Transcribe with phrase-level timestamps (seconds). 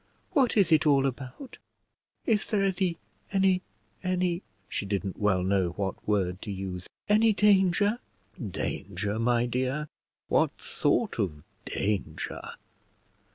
[0.31, 1.59] What is it all about?
[2.25, 2.97] Is there any
[3.31, 3.61] any
[4.03, 7.99] any" she didn't well know what word to use "any danger?"
[8.49, 9.89] "Danger, my dear,
[10.27, 12.41] what sort of danger?"